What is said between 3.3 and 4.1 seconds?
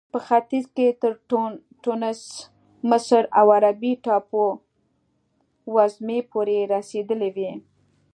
او عربي